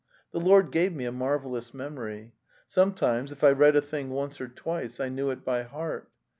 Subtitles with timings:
[0.31, 2.33] The Lord gave me a marvellous memory.
[2.67, 6.09] Sometimes, if I read a thing once or twice, I knew it by heart.